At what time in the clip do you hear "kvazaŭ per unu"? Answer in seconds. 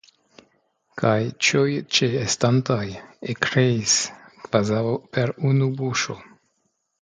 4.47-5.69